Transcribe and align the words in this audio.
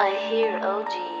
I 0.00 0.10
hear 0.28 0.58
OG. 0.62 1.13